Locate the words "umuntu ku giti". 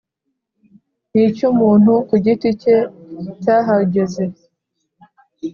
1.51-2.49